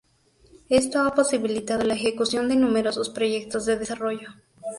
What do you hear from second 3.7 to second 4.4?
desarrollo.